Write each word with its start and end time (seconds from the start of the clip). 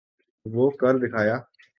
وہ 0.45 0.65
کر 0.79 0.93
دکھایا۔ 0.99 1.35